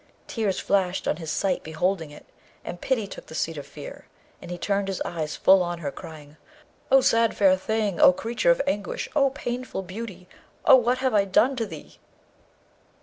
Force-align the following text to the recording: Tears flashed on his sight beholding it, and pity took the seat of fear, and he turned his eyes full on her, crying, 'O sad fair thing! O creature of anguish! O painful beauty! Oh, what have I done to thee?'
Tears 0.25 0.59
flashed 0.59 1.07
on 1.07 1.17
his 1.17 1.31
sight 1.31 1.61
beholding 1.61 2.09
it, 2.09 2.25
and 2.65 2.81
pity 2.81 3.05
took 3.05 3.27
the 3.27 3.35
seat 3.35 3.55
of 3.55 3.67
fear, 3.67 4.05
and 4.41 4.49
he 4.49 4.57
turned 4.57 4.87
his 4.87 4.99
eyes 5.05 5.35
full 5.35 5.61
on 5.61 5.77
her, 5.77 5.91
crying, 5.91 6.37
'O 6.91 7.01
sad 7.01 7.37
fair 7.37 7.55
thing! 7.55 7.99
O 8.01 8.11
creature 8.11 8.49
of 8.49 8.63
anguish! 8.65 9.07
O 9.15 9.29
painful 9.29 9.83
beauty! 9.83 10.27
Oh, 10.65 10.75
what 10.77 10.97
have 10.97 11.13
I 11.13 11.25
done 11.25 11.55
to 11.57 11.67
thee?' 11.67 11.99